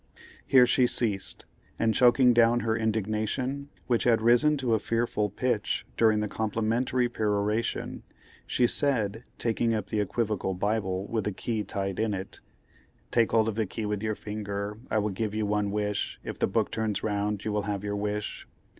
[0.47, 1.45] Here she ceased,
[1.77, 7.07] and choking down her indignation, which had risen to a fearful pitch during the complimentary
[7.07, 8.01] peroration,
[8.47, 12.39] she said, taking up the equivocal Bible with the key tied in it,
[13.11, 16.39] "Take hold of the key with your finger, I will give you one wish, if
[16.39, 18.47] the book turns round you will have your wish."